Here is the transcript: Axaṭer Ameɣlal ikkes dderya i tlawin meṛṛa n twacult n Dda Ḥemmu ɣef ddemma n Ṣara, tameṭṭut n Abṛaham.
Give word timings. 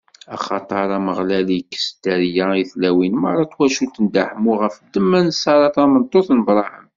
Axaṭer 0.35 0.89
Ameɣlal 0.97 1.47
ikkes 1.59 1.85
dderya 1.93 2.47
i 2.61 2.63
tlawin 2.71 3.13
meṛṛa 3.23 3.43
n 3.47 3.51
twacult 3.51 3.95
n 3.99 4.05
Dda 4.07 4.23
Ḥemmu 4.29 4.53
ɣef 4.61 4.75
ddemma 4.85 5.19
n 5.25 5.29
Ṣara, 5.41 5.67
tameṭṭut 5.75 6.27
n 6.31 6.39
Abṛaham. 6.43 6.85